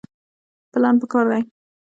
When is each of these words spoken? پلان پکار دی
پلان 0.71 0.95
پکار 1.01 1.25
دی 1.31 1.41